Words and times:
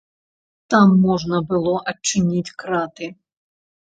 Там 0.73 0.93
можна 1.07 1.41
было 1.51 1.75
адчыніць 1.93 2.55
краты. 2.63 3.11